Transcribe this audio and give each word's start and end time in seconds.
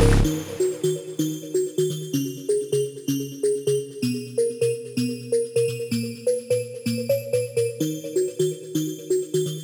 you 0.00 0.39